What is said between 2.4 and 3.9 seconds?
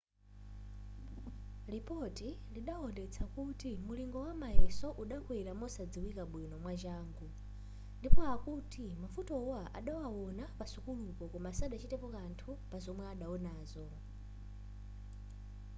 lidaonetsa kuti